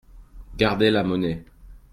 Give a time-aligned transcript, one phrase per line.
[0.57, 1.45] Gardez la monnaie.